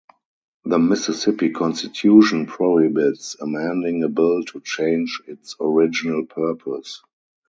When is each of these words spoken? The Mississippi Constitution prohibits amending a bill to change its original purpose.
The 0.65 0.79
Mississippi 0.79 1.51
Constitution 1.51 2.47
prohibits 2.47 3.35
amending 3.39 4.03
a 4.03 4.09
bill 4.09 4.43
to 4.45 4.59
change 4.61 5.21
its 5.27 5.55
original 5.59 6.25
purpose. 6.25 7.03